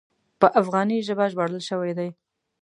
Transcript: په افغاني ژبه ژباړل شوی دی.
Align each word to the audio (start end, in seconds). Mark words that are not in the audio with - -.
په 0.39 0.47
افغاني 0.61 0.97
ژبه 1.07 1.25
ژباړل 1.31 1.59
شوی 1.69 1.91
دی. 1.97 2.09